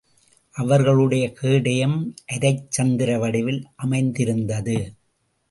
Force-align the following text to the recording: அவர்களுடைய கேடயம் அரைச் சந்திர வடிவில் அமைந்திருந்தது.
அவர்களுடைய 0.55 1.31
கேடயம் 1.31 2.13
அரைச் 2.33 2.65
சந்திர 2.69 3.19
வடிவில் 3.19 3.67
அமைந்திருந்தது. 3.75 4.77